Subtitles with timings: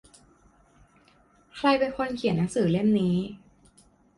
[1.55, 3.17] ใครเป็นคนเขียนหนังสือเล่มนี้